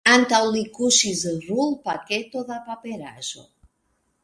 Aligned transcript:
Antaŭ 0.11 0.37
li 0.53 0.61
kuŝis 0.77 1.21
rulpaketo 1.49 2.43
da 2.51 2.59
paperaĵo. 2.73 3.49